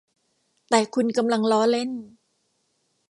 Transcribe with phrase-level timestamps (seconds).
[0.69, 1.89] แต่คุณกำลังล้อเล่น